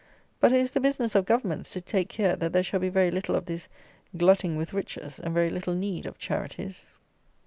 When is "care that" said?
2.09-2.53